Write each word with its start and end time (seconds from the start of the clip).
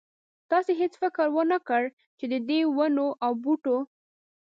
تاسې 0.51 0.71
هېڅ 0.81 0.93
فکر 1.03 1.25
ونه 1.35 1.57
کړ 1.67 1.83
چې 2.17 2.25
ددې 2.33 2.59
ونو 2.75 3.07
او 3.25 3.31
بوټو. 3.43 3.77